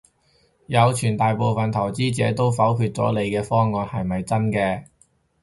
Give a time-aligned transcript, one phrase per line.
[0.65, 4.85] 有傳大部份投資者都否決咗你嘅方案，係咪真嘅？